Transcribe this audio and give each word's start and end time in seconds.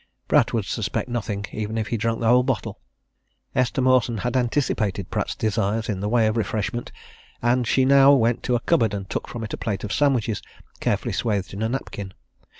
Pratt 0.27 0.51
would 0.51 0.65
suspect 0.65 1.09
nothing 1.09 1.45
even 1.51 1.77
if 1.77 1.89
he 1.89 1.95
drunk 1.95 2.21
the 2.21 2.27
whole 2.27 2.41
bottle. 2.41 2.79
Esther 3.53 3.83
Mawson 3.83 4.17
had 4.17 4.35
anticipated 4.35 5.11
Pratt's 5.11 5.35
desires 5.35 5.89
in 5.89 5.99
the 5.99 6.09
way 6.09 6.25
of 6.25 6.37
refreshment, 6.37 6.91
and 7.39 7.67
she 7.67 7.85
now 7.85 8.11
went 8.11 8.41
to 8.41 8.55
a 8.55 8.59
cupboard 8.61 8.95
and 8.95 9.07
took 9.11 9.27
from 9.27 9.43
it 9.43 9.53
a 9.53 9.57
plate 9.57 9.83
of 9.83 9.93
sandwiches, 9.93 10.41
carefully 10.79 11.13
swathed 11.13 11.53
in 11.53 11.61
a 11.61 11.69
napkin. 11.69 12.13